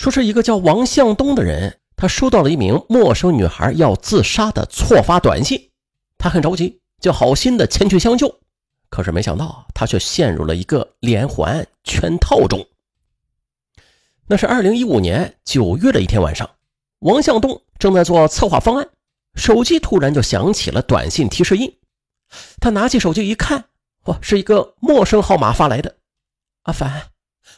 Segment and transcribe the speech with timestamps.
[0.00, 5.72] 说是一个叫王向东的人，他收到了一名陌生女孩要自杀的错发短信，
[6.16, 8.34] 他很着急，就好心的前去相救。
[8.88, 12.66] 可是没想到，他却陷入了一个连环圈套中。
[14.26, 16.48] 那是二零一五年九月的一天晚上，
[17.00, 18.88] 王向东正在做策划方案，
[19.34, 21.76] 手机突然就响起了短信提示音。
[22.58, 23.66] 他拿起手机一看，
[24.04, 25.96] 哇，是一个陌生号码发来的。
[26.62, 27.08] 阿凡，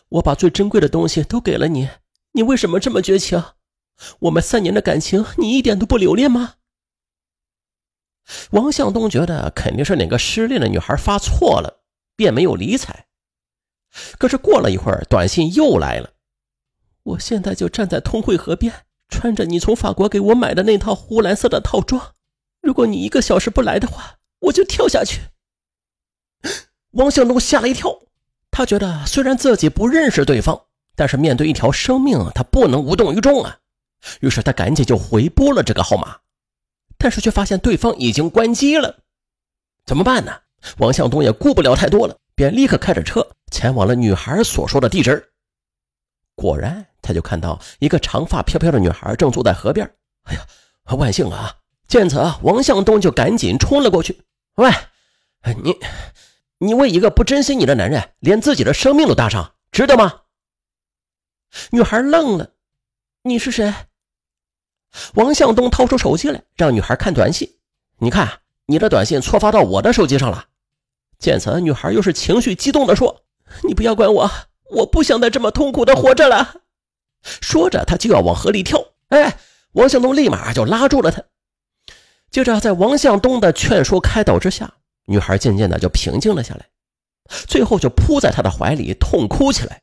[0.08, 1.88] 我把最珍贵的东西都给了你。
[2.32, 3.42] 你为什么这么绝情？
[4.20, 6.54] 我们三年的感情，你一点都不留恋吗？
[8.52, 11.82] 王向东觉得肯定是哪个失恋的女孩发错了，
[12.16, 13.06] 便没有理睬。
[14.18, 16.14] 可是过了一会儿，短信又来了。
[17.02, 22.14] 我现在就站在通惠河边，穿着你从法国给我买的那套湖蓝色的套装。
[22.60, 25.20] 如果你一个小时不来的话，我就跳下去。
[26.92, 28.02] 王向东吓了一跳，
[28.50, 30.66] 他觉得虽然自己不认识对方。
[30.94, 33.56] 但是面对一条生命，他不能无动于衷啊！
[34.20, 36.18] 于是他赶紧就回拨了这个号码，
[36.98, 38.98] 但是却发现对方已经关机了。
[39.86, 40.32] 怎么办呢？
[40.78, 45.32] 王向东也顾不了太多了，便立刻开着车前往了女孩所说的地址。
[46.34, 49.88] 果然，他就看到一个长发飘飘的女孩正坐在河边。
[50.24, 50.46] 哎呀，
[50.96, 51.56] 万幸啊！
[51.88, 54.22] 见此，王向东就赶紧冲了过去。
[54.54, 54.70] 喂，
[55.62, 55.76] 你，
[56.58, 60.20] 你为一个不珍惜你的男人，连自己的生命都搭上，值得吗？
[61.70, 62.50] 女孩愣了，
[63.22, 63.74] 你是谁？
[65.14, 67.56] 王向东掏出手机来，让女孩看短信。
[67.98, 70.46] 你看，你的短信错发到我的手机上了。
[71.18, 73.24] 见此，女孩又是情绪激动的说
[73.64, 74.30] ：“你不要管我，
[74.70, 76.56] 我不想再这么痛苦的活着了。”
[77.22, 78.84] 说着，她就要往河里跳。
[79.08, 79.38] 哎，
[79.72, 81.22] 王向东立马就拉住了她。
[82.30, 86.66] 接着，在王向东的劝说开导之下，女孩渐渐的就平静了下来，
[87.46, 89.82] 最后就扑在他的怀里痛哭起来。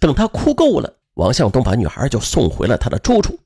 [0.00, 3.38] 等他哭够了，王向东把女孩就送回了他的住处。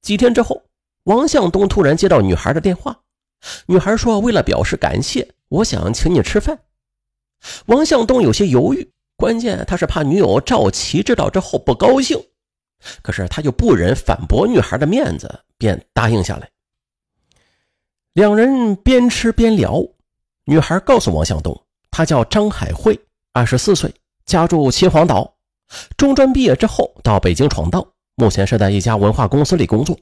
[0.00, 0.62] 几天之后，
[1.04, 3.00] 王向东突然接到女孩的电话，
[3.66, 6.58] 女孩说：“为了表示感谢，我想请你吃饭。”
[7.66, 12.24] 王向东有些犹豫，关键他是怕女友赵琪知道之后不高兴，
[13.02, 16.48] 可是他又不忍反驳女孩的面子，便答应下来。
[18.12, 19.82] 两人边吃边聊，
[20.44, 22.98] 女孩告诉王向东，她叫张海慧，
[23.32, 23.92] 二十四岁。
[24.24, 25.34] 家住秦皇岛，
[25.96, 29.98] 中专毕业之后到北京闯荡，目前是在一家文化公司里工作。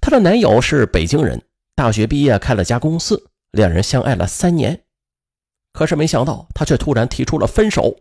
[0.00, 1.42] 她的男友是北京人，
[1.74, 4.84] 大学毕业开了家公司，两人相爱了三年。
[5.72, 7.96] 可是没想到，他却突然提出了分手。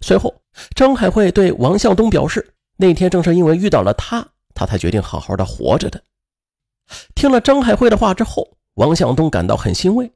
[0.00, 0.42] 随后，
[0.74, 6.02] 张海慧对王向东表示，那天正是因为遇到了他，他才决定好好的活着的。
[7.14, 10.10] 听了张海慧的话之后，王向东感到很欣慰。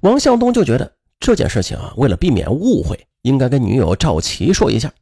[0.00, 3.06] 王向东就觉得这件事情啊，为了避免误会。
[3.22, 4.92] 应该跟女友赵琪说一下，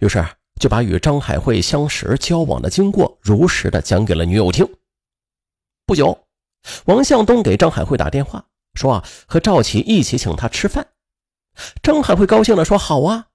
[0.00, 0.24] 于是
[0.60, 4.68] 就把与张海慧相识、交往的经过如实的讲给了女友听。
[5.86, 6.26] 不久，
[6.86, 10.88] 王向东给张海慧打电话，说啊和赵琪一起请她吃饭。
[11.82, 13.28] 张海慧高兴的说：“好啊，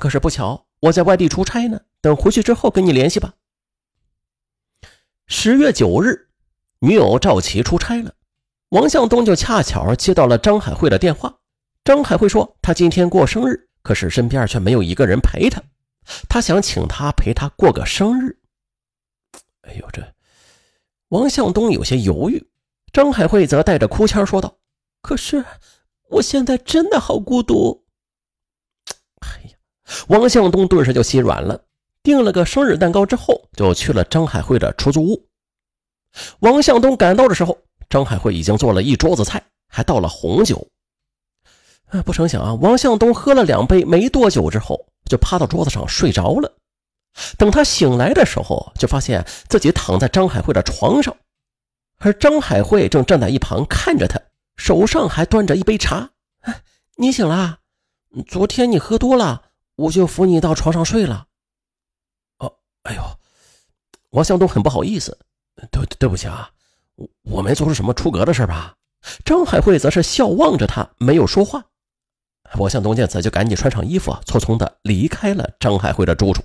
[0.00, 3.34] 可是不巧我在外地出差呢，等回去之后跟你联系吧。”
[5.28, 6.28] 十月九日，
[6.80, 8.14] 女友赵琪出差了，
[8.70, 11.38] 王向东就恰巧接到了张海慧的电话。
[11.84, 15.60] 张海慧说：“他今天过生日，可是身边却没有一个人陪他。
[16.28, 18.38] 他想请他陪他过个生日。”
[19.62, 20.02] 哎呦，这
[21.08, 22.48] 王向东有些犹豫。
[22.92, 24.58] 张海慧则带着哭腔说道
[25.02, 25.44] ：“可是
[26.08, 27.84] 我现在真的好孤独。”
[29.20, 29.56] 哎呀，
[30.08, 31.64] 王向东顿时就心软了，
[32.02, 35.28] 订了个生日蛋糕之后，就去了张海慧的出租屋。
[36.40, 40.68] 王向东赶到的时候，张海慧已经做了一桌子菜，还倒了红酒。
[42.00, 46.50] 不成想啊，王向东喝了两杯没多久之后，就趴到桌子上睡着了。
[47.36, 51.14] 等他醒来的时候，就发现自己躺在张海慧的床上，
[51.98, 54.18] 而张海慧正站在一旁看着他，
[54.56, 56.10] 手上还端着一杯茶。
[56.96, 57.58] 你醒了？
[58.26, 59.42] 昨天你喝多了，
[59.76, 61.26] 我就扶你到床上睡了。
[62.38, 62.54] 哦，
[62.84, 63.02] 哎呦，
[64.10, 65.18] 王向东很不好意思，
[65.70, 66.50] 对对不起啊，
[66.96, 68.74] 我我没做出什么出格的事吧？
[69.24, 71.64] 张海慧则是笑望着他，没有说话。
[72.58, 76.42] 王向东见此，就赶紧穿上衣服，匆匆的离开了张海慧的住处。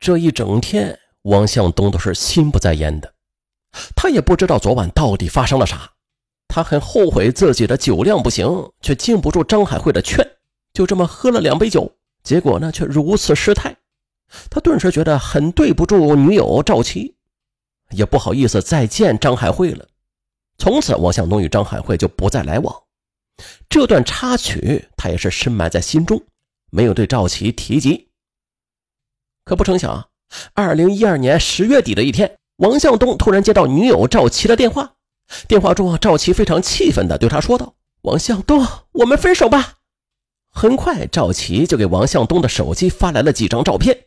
[0.00, 3.14] 这一整天，王向东都是心不在焉的，
[3.96, 5.90] 他也不知道昨晚到底发生了啥。
[6.48, 10.24] 他很后悔自己的酒量不行，却经不住张海慧的劝，
[10.72, 11.90] 就这么喝了两杯酒，
[12.22, 13.74] 结果呢，却如此失态。
[14.50, 17.16] 他顿时觉得很对不住女友赵琪，
[17.90, 19.86] 也不好意思再见张海慧了。
[20.58, 22.83] 从此，王向东与张海慧就不再来往。
[23.68, 26.22] 这段插曲，他也是深埋在心中，
[26.70, 28.08] 没有对赵琪提及，
[29.44, 30.08] 可不成想，
[30.54, 34.94] 二零一二年十月底的一天，王向东突然接到女友赵琪的电话。
[35.48, 39.78] 电话中，赵琪非常气愤地对他说道：“王向东，我们分手吧。”
[40.52, 44.06] 很快，赵琪就给王向东的手机发来了几张照片。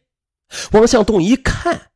[0.72, 1.90] 王向东一看，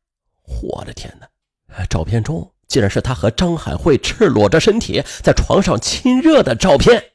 [0.62, 1.86] 我的天哪！
[1.86, 7.11] 照片中竟然是他和张海慧赤裸着身体在床上亲热的照片。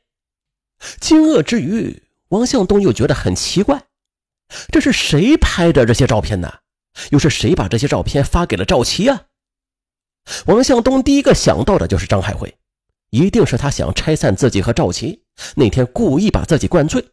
[0.99, 3.83] 惊愕之余，王向东又觉得很奇怪。
[4.71, 6.59] 这是谁拍的这些照片呢？
[7.11, 9.23] 又是谁把这些照片发给了赵琪啊？
[10.45, 12.57] 王向东第一个想到的就是张海慧，
[13.11, 15.23] 一定是他想拆散自己和赵琪，
[15.55, 17.05] 那天故意把自己灌醉，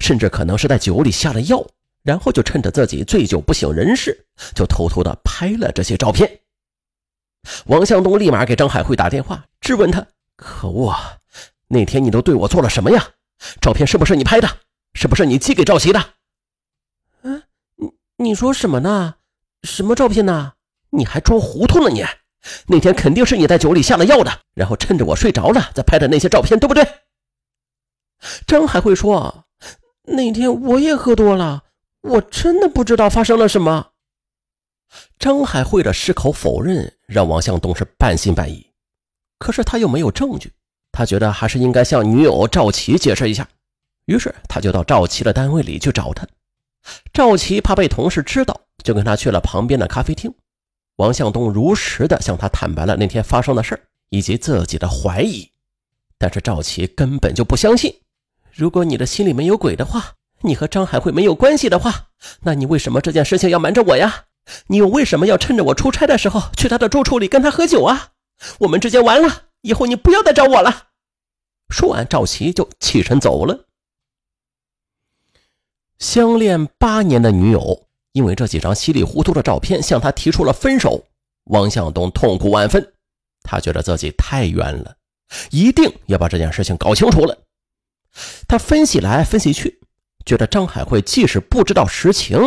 [0.00, 1.66] 甚至可能是在酒里下了药，
[2.02, 6.40] 然后就趁着自己醉酒不省人事，就偷偷的拍了这些照片。
[7.66, 10.94] 王向东立马给张海慧打电话，质问他：“可恶，
[11.72, 13.12] 那天你都对我做了什么呀？
[13.58, 14.58] 照片是不是你拍的？
[14.92, 16.14] 是不是你寄给赵琪的？”
[17.24, 17.42] 嗯
[18.18, 19.14] 你说什么呢？
[19.62, 20.52] 什么照片呢？
[20.90, 21.88] 你还装糊涂呢？
[21.88, 22.04] 你
[22.66, 26.86] 那天肯定是你在酒里下了药的，然后趁着我睡着了再拍的那些照片，对不对？
[28.46, 29.46] 张海慧说
[30.04, 31.64] ：“那天我也喝多了，
[32.02, 33.92] 我真的不知道发生了什么。”
[35.18, 38.72] 张海慧的矢口否认让王向东是半信半疑，
[39.38, 40.52] 可是他又没有证据，
[40.92, 43.48] 他觉得还是应该向女友赵琪解释一下，
[44.04, 46.26] 于是他就到赵琪的单位里去找他。
[47.12, 50.32] 赵琪怕被同事知道，就跟他去了旁边的咖啡厅。
[50.96, 55.50] 王向东如实的向他坦白了那天发生的事以及自己的怀疑，
[56.18, 57.92] 但是赵琪根本就不相信。
[58.52, 60.12] 如果你的心里没有鬼的话，
[60.42, 62.08] 你和张海慧没有关系的话，
[62.42, 64.24] 那你为什么这件事情要瞒着我呀？
[64.66, 68.10] 你又为什么要趁着我出差的时候去他的住处里跟他喝酒啊？
[68.58, 70.88] 我们之间完了，以后你不要再找我了。
[71.70, 73.66] 说完，赵琪就起身走了。
[75.98, 81.06] 相恋八年的女友，因为这几张稀里糊涂的照片向他提出了分手。
[81.44, 82.92] 王向东痛苦万分，
[83.42, 84.96] 他觉得自己太冤了，
[85.50, 87.36] 一定要把这件事情搞清楚了。
[88.46, 89.80] 他分析来分析去，
[90.24, 92.38] 觉得张海慧即使不知道实情，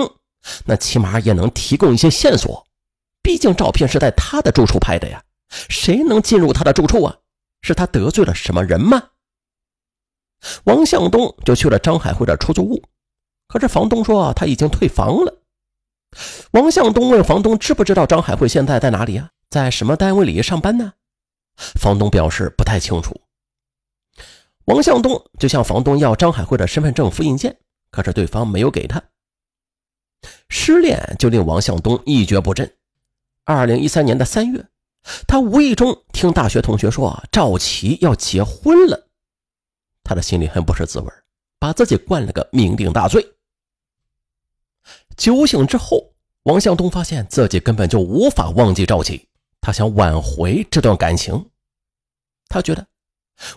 [0.66, 2.66] 那起码也能提供一些线索。
[3.22, 5.24] 毕竟照片是在他的住处拍的呀，
[5.70, 7.18] 谁能进入他的住处啊？
[7.62, 9.10] 是他得罪了什么人吗？
[10.66, 12.84] 王向东就去了张海慧的出租屋。
[13.48, 15.42] 可是房东说他已经退房了。
[16.52, 19.30] 王向东问房东知不知道张海慧现在在哪里啊？
[19.50, 20.94] 在什么单位里上班呢？
[21.80, 23.22] 房东表示不太清楚。
[24.66, 27.58] 王向东就向房东要张海慧的身份证复印件，
[27.92, 29.02] 可是对方没有给他。
[30.50, 32.76] 失恋就令王向东一蹶不振。
[33.44, 34.68] 二零一三年的三月，
[35.28, 39.08] 他无意中听大学同学说赵琪要结婚了，
[40.04, 41.08] 他的心里很不是滋味，
[41.60, 43.26] 把自己灌了个酩酊大醉。
[45.16, 46.14] 酒醒之后，
[46.44, 49.28] 王向东发现自己根本就无法忘记赵琪，
[49.62, 51.50] 他想挽回这段感情。
[52.48, 52.86] 他觉得，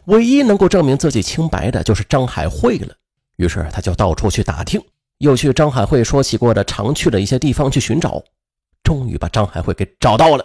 [0.04, 2.94] 唯一能够证明自己清白的就是张海慧了。
[3.36, 4.82] 于是，他就到处去打听，
[5.18, 8.22] 又去张海慧说起过的常去的一些地方去寻找，
[8.82, 10.44] 终于把张海慧给找到了。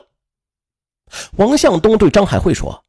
[1.38, 2.86] 王向东对张海慧说：“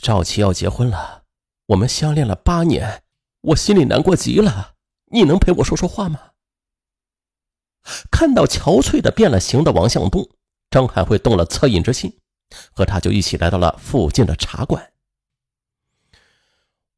[0.00, 1.24] 赵琪要结婚了，
[1.66, 3.02] 我们相恋了八年，
[3.40, 4.74] 我心里难过极了，
[5.12, 6.20] 你能陪我说说话吗？”
[8.10, 10.28] 看到憔悴的变了形的王向东，
[10.70, 12.18] 张海慧动了恻隐之心，
[12.72, 14.92] 和他就一起来到了附近的茶馆。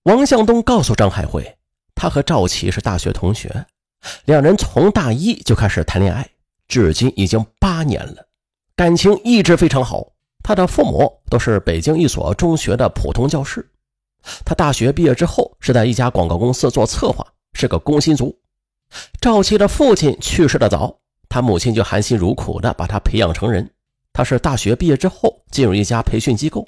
[0.03, 1.59] 王向东告诉张海慧，
[1.95, 3.67] 他和赵琪是大学同学，
[4.25, 6.29] 两人从大一就开始谈恋爱，
[6.67, 8.27] 至今已经八年了，
[8.83, 10.05] 感情一直非常好。
[10.43, 13.65] 他的父母都是北京一所中学的普通教师，
[14.45, 18.37] 他大学毕业之后是在一家广告公司做策划，是个工薪族。
[19.21, 20.99] 赵琪的父亲去世的早，
[21.29, 23.71] 他母亲就含辛茹苦的把他培养成人。
[24.13, 26.67] 他是大学毕业之后进入一家培训机构。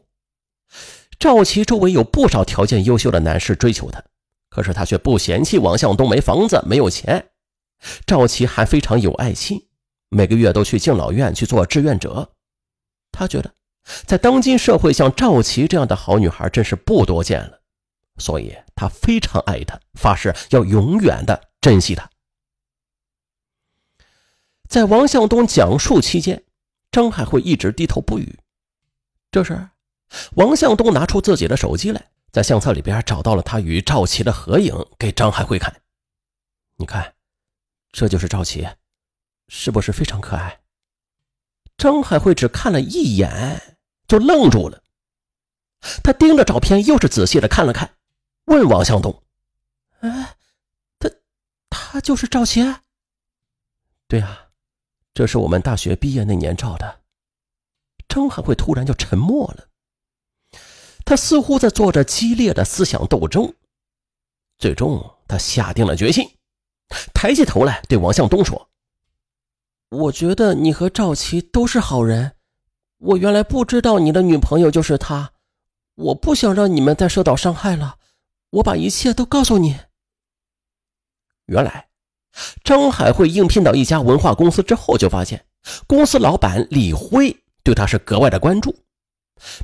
[1.19, 4.01] 赵琪周围有不少条件优秀的男士追求他，
[4.49, 7.27] 可是他却不嫌弃王向东没房子没有钱。
[8.07, 9.61] 赵琪还非常有爱心，
[10.15, 12.33] 每个月都去敬老院去做志愿者。
[13.11, 13.55] 他觉得，
[14.07, 17.61] 在当今社会，像赵琪这样的好女孩真是不多见了，
[18.19, 22.09] 所以他非常爱她，发誓要永远的珍惜她。
[24.69, 26.43] 在王向东讲述期间，
[26.91, 28.39] 张海慧一直低头不语。
[29.31, 29.69] 这时，
[30.37, 35.83] 王向东拿出自己的手机来，在相册里边找到了他与赵琪的合影，给张海慧看。
[36.77, 37.15] 你看，
[37.93, 38.67] 这就是赵琪，
[39.49, 40.61] 是不是非常可爱？
[41.77, 44.83] 张海慧只看了一眼就愣住了，
[46.03, 47.97] 他盯着照片，又是仔细的看了看，
[48.47, 49.23] 问王向东
[50.01, 50.37] ：“哎，
[50.99, 51.11] 他，
[51.69, 52.63] 他就是赵琪
[54.09, 54.41] ？”“对啊。”
[55.15, 57.03] 这是我们大学毕业那年照的。
[58.09, 59.69] 张海慧突然就沉默了，
[61.05, 63.55] 他似乎在做着激烈的思想斗争。
[64.59, 66.37] 最终，他下定了决心，
[67.15, 68.69] 抬起头来对王向东说
[69.95, 72.33] ：“我觉得你和赵琪都是好人。
[72.99, 75.31] 我原来不知道你的女朋友就是她，
[75.95, 77.97] 我不想让你们再受到伤害了。
[78.51, 79.79] 我把一切都告诉你。”
[81.47, 81.89] 原来，
[82.65, 85.45] 张海慧应聘到一家文化公司之后，就发现
[85.87, 88.75] 公司老板李辉对他是格外的关注。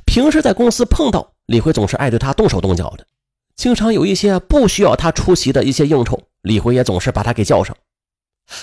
[0.05, 3.07] 平时在公司碰到李辉，总是爱对他动手动脚的。
[3.55, 7.75] 经常有一些不需要他出席的一些应酬，李辉也总是把他给叫上。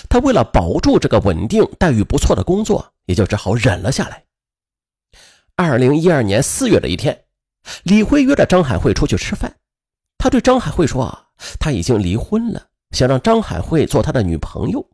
[0.09, 4.23] 他为了保住这个稳定、待遇不错的工作，也就只好忍了下来。
[5.55, 7.25] 二零一二年四月的一天，
[7.83, 9.57] 李辉约着张海慧出去吃饭。
[10.17, 11.27] 他对张海慧说：“啊，
[11.59, 14.85] 他已经离婚了，想让张海慧做他的女朋友。”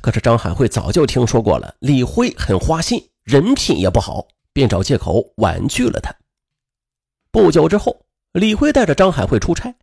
[0.00, 6.14] 可是张海慧早就听说过了，李辉很花心，人品也不好，便找借口婉拒了他。
[7.30, 8.04] 不久之后。
[8.32, 9.74] 李辉带着张海慧出差，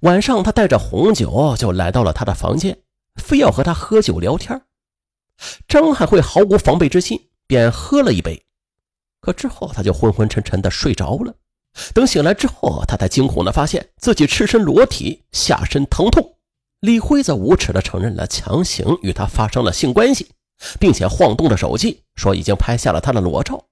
[0.00, 2.78] 晚上他带着红酒就来到了他的房间，
[3.16, 4.62] 非要和他喝酒聊天。
[5.66, 8.44] 张海慧毫无防备之心，便喝了一杯，
[9.20, 11.34] 可之后他就昏昏沉沉的睡着了。
[11.94, 16.38] 等醒来之后，他才惊恐的发现自己赤身裸体，下身疼痛。
[16.80, 20.30] 李辉则无耻的承认了强行与他发生了性关系，
[20.78, 23.66] 并且晃动着手机说已经拍下了他的裸照，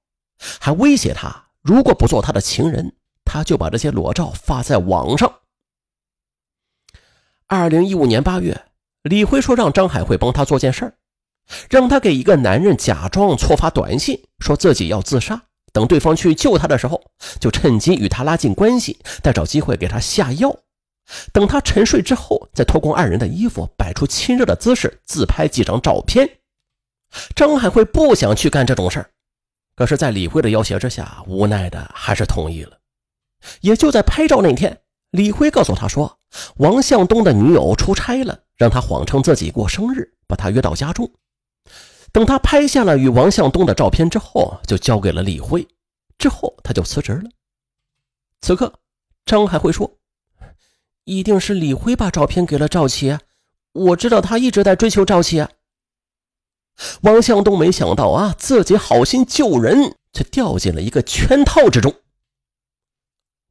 [0.61, 2.95] 还威胁他如果不做他的情人。
[3.33, 5.33] 他就把这些裸照发在网上。
[7.47, 8.65] 二零一五年八月，
[9.03, 10.95] 李辉说让张海慧帮他做件事儿，
[11.71, 15.41] 让他给一个男人假装错发短信，说自己要自杀，
[15.73, 17.03] 等对方去救他的时候，
[17.41, 20.55] 就趁机与他拉近关系，再找机会给他下药。
[21.33, 26.39] 等他沉睡之后，再脱光二人的衣服，摆出亲热的姿势，自拍几张照片。
[27.35, 29.11] 张海慧不想去干这种事儿，
[29.75, 32.79] 可是，在李辉的要挟之下，无奈的还是同意了。
[33.63, 36.19] 也就在拍照那天，李辉告诉他说，
[36.57, 41.11] 王向东的女友出差了，让他谎称自己过生日，把他约到家中。
[42.13, 45.67] 等他拍下了与王向东的照片之后，就交给了李辉。
[46.19, 47.31] 之后他就辞职了。
[48.41, 48.73] 此刻，
[49.25, 49.99] 张海辉说
[51.05, 53.19] ：“一定是李辉把照片给了赵琪，
[53.73, 55.47] 我知道他一直在追求赵琪。”
[57.03, 61.95] 王向东没想到啊，自己好心救人，却掉进了一个圈套之中。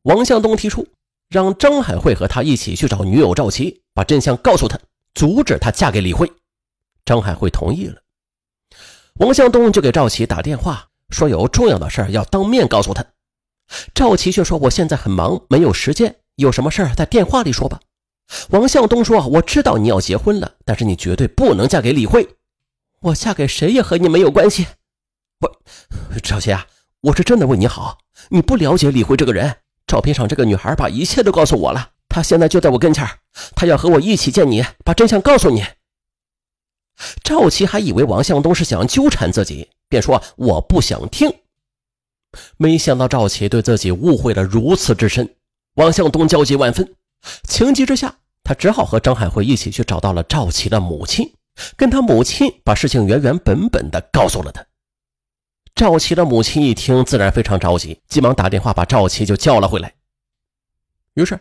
[0.04, 0.88] 王向东提出
[1.30, 4.80] 让张海慧和他一起去找女友赵琪，把真相告诉他，
[5.14, 6.32] 阻止她嫁给李慧。
[7.06, 8.02] 张海慧同意了。
[9.16, 13.06] 王向东就给赵琪打电话，说有重要的事要当面告诉他。
[13.94, 17.80] 赵琪却说：“我现在很忙，没有时间，有什么事在电话里说吧。”
[18.50, 22.28] 王向东说：“我知道你要结婚了，但是你绝对不能嫁给李慧。
[23.02, 24.66] 我嫁给谁也和你没有关系。”
[25.40, 25.48] 不，
[26.24, 26.66] 赵琪啊，
[27.02, 29.58] 我是真的为你好，你不了解李慧这个人。
[29.90, 33.10] 照片上这个女孩把一切都告诉我了，她现在就在我跟前
[33.56, 35.66] 她要和我一起见你，把真相告诉你。
[37.24, 41.34] 赵琪还以为王向东是想纠缠自己，便说我不想听。
[42.58, 45.28] 没想到赵琪对自己误会了如此之深，
[45.74, 46.94] 王向东焦急万分，
[47.48, 51.34] 情急之下，他只好和张海慧一起去找到了赵琪的母亲，
[51.76, 54.64] 跟他母亲把事情原原本本的告诉了他。
[55.76, 59.94] 赵琪的母亲一听，自然非常着急，急忙打电话把赵琪就叫了回来。
[61.14, 61.40] 于是，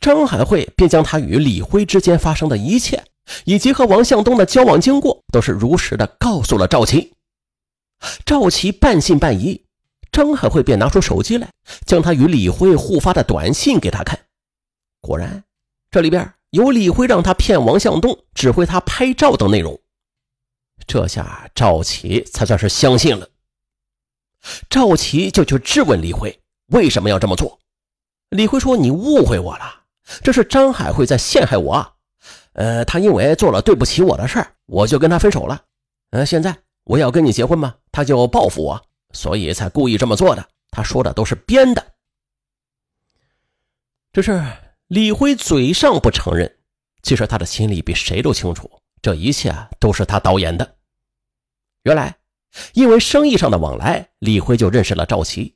[0.00, 3.04] 张海慧便将他与李辉之间发生的一切，
[3.44, 7.12] 以及和王向东的交往经过，都是如实的告诉了赵琪。
[8.24, 9.64] 赵琪半信半疑，
[10.10, 11.50] 张海慧便拿出手机来，
[11.84, 14.18] 将他与李辉互发的短信给他看。
[15.00, 15.44] 果然，
[15.90, 19.78] 这里边有李辉让他骗王向东，指挥他拍照等内容。
[20.86, 23.28] 这下赵琪才算是相信了。
[24.68, 27.58] 赵琪就去质问李辉为什么要这么做。
[28.30, 29.84] 李辉说：“你误会我了，
[30.22, 31.94] 这是张海慧在陷害我。
[32.54, 35.62] 呃，他因为做了对不起我的事儿，我就跟他分手了。
[36.10, 40.48] 呃，现在我要跟你结婚嘛，他就报复我，所以才故意这么做的。
[40.70, 41.86] 他说的都是编的。
[44.12, 44.44] 这是
[44.88, 46.58] 李辉嘴上不承认，
[47.02, 48.68] 其实他的心里比谁都清楚，
[49.00, 50.76] 这一切都是他导演的。
[51.84, 52.16] 原来。”
[52.74, 55.54] 因为生意上的往来，李辉就认识了赵琪。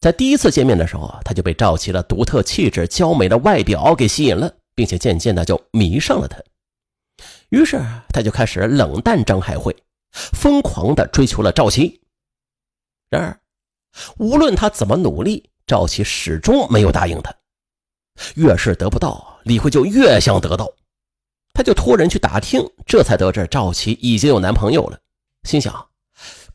[0.00, 6.38] 在第一次见面的时候，他就被赵琪的独特气质、娇美的外表给吸引了，并且渐渐的就迷上了她。
[7.48, 9.74] 于是他就开始冷淡张海慧，
[10.12, 12.00] 疯狂的追求了赵琪。
[13.10, 13.40] 然而，
[14.18, 17.34] 无论他怎么努力，赵琪始终没有答应他。
[18.34, 20.70] 越是得不到，李辉就越想得到，
[21.54, 24.98] 他就托人去打听，这才得知赵琪已经有男朋友了。
[25.44, 25.87] 心想，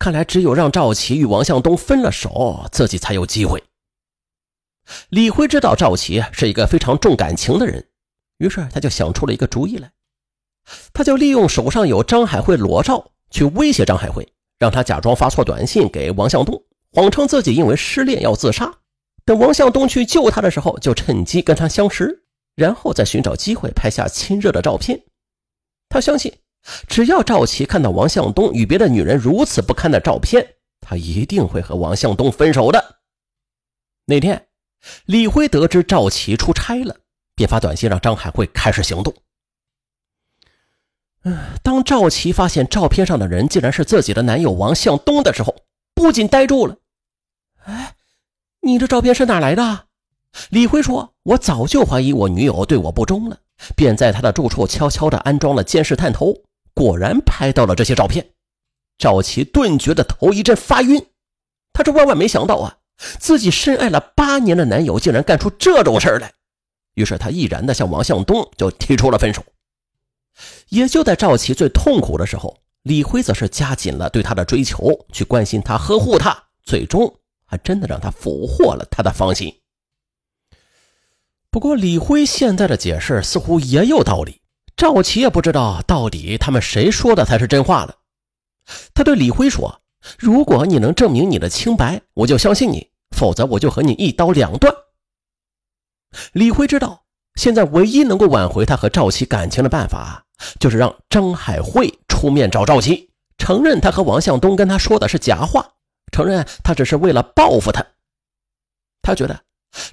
[0.03, 3.63] 看来只有让赵琪与王向东分了手，自己才有机会。
[5.07, 7.87] 李辉知道赵琪是一个非常重感情的人，
[8.37, 9.93] 于是他就想出了一个主意来，
[10.91, 14.27] 他就利用手上有张海慧裸照去威胁张海慧，
[14.59, 18.79] 让他假装发错短信给王向东，谎称自己因为失恋要自杀。
[19.23, 22.25] 等王向东去救他的时候，就趁机跟他相识，
[22.57, 25.01] 然后再寻找机会拍下亲热的照片。
[25.87, 26.33] 他相信，
[26.87, 32.99] 只要赵琪看到王向东与别的女人如此不堪的照片，他一定会和王向东分手的。
[34.05, 34.47] 那天。
[35.05, 36.97] 李辉得知赵琪出差了，
[37.35, 39.13] 便发短信让张海慧开始行动。
[41.23, 45.55] 嗯，当赵琪发现照片上的人竟然是自己的男友王向东的时候，
[45.95, 46.75] 不仅呆住了。
[47.63, 47.95] 哎，
[48.59, 49.85] 你这照片是哪来的？
[50.49, 53.39] 李辉说：“我早就怀疑我女友对我不忠了，
[53.77, 56.35] 便在她的住处悄悄地安装了监视探头，
[56.73, 58.31] 果然拍到了这些照片。”
[58.97, 61.07] 赵琪顿觉得头一阵发晕，
[61.73, 62.77] 他这万万没想到啊！
[63.19, 66.31] 自己深爱了八年的男友竟然干出这种事来，
[66.93, 69.43] 于是他毅然的向王向东就提出了分手。
[70.69, 77.13] 也就在赵琪最痛苦的时候，李辉则是加紧了对他的追求，去关心他、呵护他，最终
[77.45, 79.53] 还真的让他俘获了他的芳心。
[81.49, 84.39] 不过，李辉现在的解释似乎也有道理，
[84.75, 87.95] 赵琪也不知道到底他们谁说的才是真话了。
[88.93, 89.79] 他对李辉说。
[90.19, 94.75] 如果你能证明你的清白，我就相信你；否则，我就和你一刀两断。
[96.33, 100.25] 李辉知道，现在唯一能够挽回他和赵琪感情的办法，
[100.59, 105.75] 就是让张海慧出面找赵琪，承认他和王向东跟他说的是假话，
[106.11, 107.85] 承认他只是为了报复他。
[109.01, 109.41] 他觉得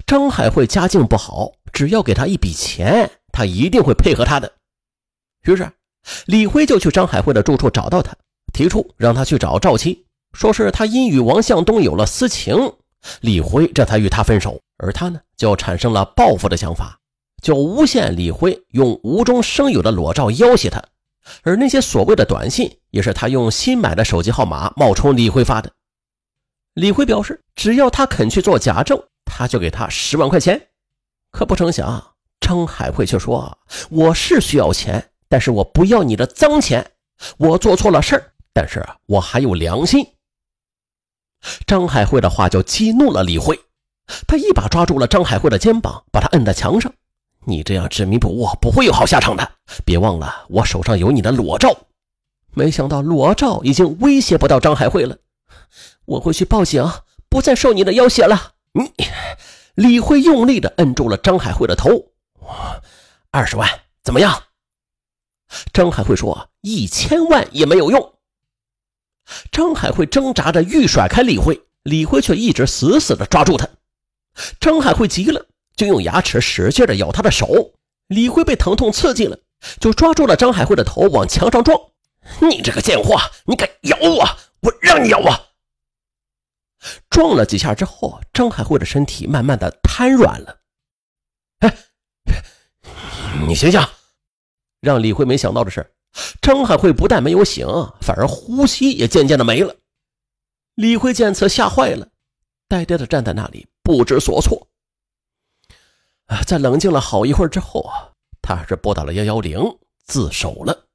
[0.05, 4.51] 张海慧家境不好，只要给他一笔钱，他一定会配合他的。
[5.45, 5.71] 于是，
[6.25, 8.15] 李辉就去张海慧的住处找到他。
[8.53, 12.53] 提出让他去找赵七，说是他因与王向东有了私情，
[13.21, 16.99] 李辉这才与他分手，而他呢就产生了报复的想法，
[17.41, 20.83] 就诬陷李辉用无中生有的裸照要挟他，
[21.43, 25.71] 而那些所谓的短信也是他用新买的手机号码冒充李辉发的。
[26.73, 30.61] 李辉表示，只要他肯去做假证，他就给他十万块钱。
[31.31, 33.57] 可不成想，张海慧却说
[33.89, 36.91] ：“我是需要钱，但是我不要你的脏钱，
[37.37, 40.05] 我做错了事儿。”但是我还有良心。
[41.65, 43.57] 张海慧的话就激怒了李慧，
[44.27, 46.93] 他一把抓住了张海慧的肩膀，把他摁在墙上。
[47.45, 49.51] 你这样执迷不悟，不会有好下场的。
[49.85, 51.73] 别忘了，我手上有你的裸照。
[52.53, 55.17] 没想到裸照已经威胁不到张海慧了。
[56.03, 56.85] 我会去报警，
[57.29, 58.51] 不再受你的要挟了。
[58.73, 58.91] 你，
[59.75, 61.89] 李慧用力的摁住了张海慧的头。
[63.31, 63.69] 二十万
[64.03, 64.43] 怎么样？
[65.73, 68.13] 张海慧说：“一千万也没有用。”
[69.51, 73.67] 张海慧挣扎着欲甩开李慧，李慧却一直死死地抓住他。
[74.59, 77.73] 张海慧急了，就用牙齿使劲地咬他的手。
[78.07, 79.37] 李慧被疼痛刺激了，
[79.79, 81.79] 就抓住了张海慧的头往墙上撞。
[82.41, 84.25] 你这个贱货，你敢咬我，
[84.61, 85.47] 我让你咬我！
[87.09, 90.59] 撞了几下之后，张海慧的身体慢慢的瘫软了。
[91.59, 91.77] 哎，
[93.47, 93.79] 你醒醒！
[94.81, 95.89] 让李慧没想到的是。
[96.41, 97.65] 张海慧不但没有醒，
[98.01, 99.73] 反而呼吸也渐渐的没了。
[100.75, 102.05] 李辉见此吓坏了，
[102.67, 104.67] 呆呆的站在那里不知所措。
[106.45, 109.61] 在冷静了好一会儿之后啊，他还是拨打了幺幺零
[110.03, 110.85] 自首了。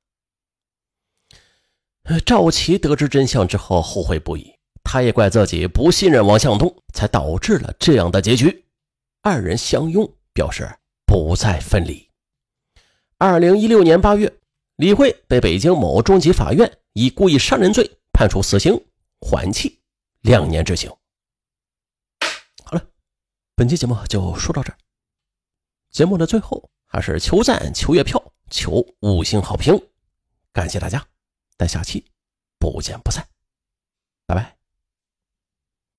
[2.26, 4.52] 赵琪得知真相之后后悔不已，
[4.84, 8.66] 他也怪自己不信任王向东，才导致了这样的结局。
[9.22, 10.70] 二人相拥，表示
[11.06, 12.05] 不再分离。
[13.18, 14.32] 二零一六年八月。
[14.76, 18.78] 李慧被北京某中级法院以故意杀人罪判处死刑，
[19.20, 19.80] 缓期
[20.20, 20.90] 两年执行。
[22.62, 22.86] 好了，
[23.54, 24.76] 本期节目就说到这儿。
[25.90, 29.74] 节目的最后还是求赞、求月票、求五星好评，
[30.52, 31.02] 感谢大家，
[31.56, 32.04] 咱下期
[32.58, 33.26] 不见不散，
[34.26, 34.55] 拜拜。